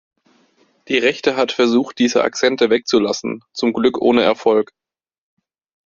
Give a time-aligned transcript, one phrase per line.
[0.87, 4.71] Die Rechte hat versucht, diese Akzente wegzulassen, zum Glück ohne Erfolg.